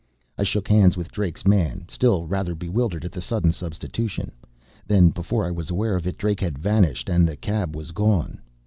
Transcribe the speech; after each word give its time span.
I 0.35 0.41
shook 0.41 0.67
hands 0.67 0.97
with 0.97 1.11
Drake's 1.11 1.45
man, 1.45 1.85
still 1.87 2.25
rather 2.25 2.55
bewildered 2.55 3.05
at 3.05 3.11
the 3.11 3.21
sudden 3.21 3.51
substitution. 3.51 4.31
Then, 4.87 5.11
before 5.11 5.45
I 5.45 5.51
was 5.51 5.69
aware 5.69 5.95
of 5.95 6.07
it, 6.07 6.17
Drake 6.17 6.39
had 6.39 6.57
vanished 6.57 7.07
and 7.07 7.27
the 7.27 7.37
cab 7.37 7.75
was 7.75 7.91
gone. 7.91 8.39